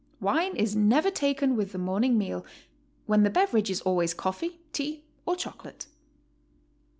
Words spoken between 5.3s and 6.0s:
choco late.